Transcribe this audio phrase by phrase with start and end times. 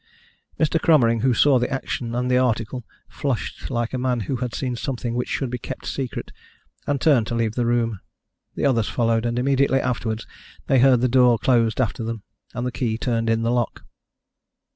[0.59, 0.81] Mr.
[0.81, 4.75] Cromering, who saw the action and the article, flushed like a man who had seen
[4.75, 6.31] something which should be kept secret,
[6.87, 7.99] and turned to leave the room.
[8.55, 10.25] The others followed, and immediately afterwards
[10.65, 12.23] they heard the door closed after them,
[12.55, 13.83] and the key turned in the lock.